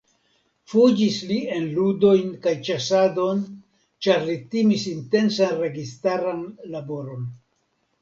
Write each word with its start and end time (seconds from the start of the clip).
Fuĝis 0.71 1.19
li 1.31 1.37
en 1.57 1.67
ludojn 1.75 2.31
kaj 2.47 2.55
ĉasadon 2.71 3.45
ĉar 4.09 4.27
li 4.33 4.41
timis 4.57 4.89
intensan 4.97 5.57
registaran 5.63 6.45
laboron. 6.77 7.35